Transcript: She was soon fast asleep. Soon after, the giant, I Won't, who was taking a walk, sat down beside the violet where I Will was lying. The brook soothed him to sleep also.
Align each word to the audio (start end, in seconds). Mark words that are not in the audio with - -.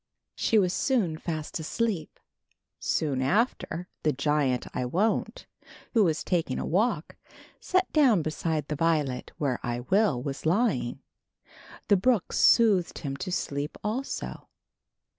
She 0.33 0.57
was 0.57 0.73
soon 0.73 1.15
fast 1.19 1.59
asleep. 1.59 2.19
Soon 2.79 3.21
after, 3.21 3.87
the 4.01 4.11
giant, 4.11 4.65
I 4.73 4.83
Won't, 4.83 5.45
who 5.93 6.03
was 6.05 6.23
taking 6.23 6.57
a 6.57 6.65
walk, 6.65 7.17
sat 7.59 7.93
down 7.93 8.23
beside 8.23 8.67
the 8.67 8.75
violet 8.75 9.31
where 9.37 9.59
I 9.61 9.81
Will 9.81 10.19
was 10.19 10.47
lying. 10.47 11.03
The 11.87 11.97
brook 11.97 12.33
soothed 12.33 12.97
him 12.97 13.15
to 13.17 13.31
sleep 13.31 13.77
also. 13.83 14.47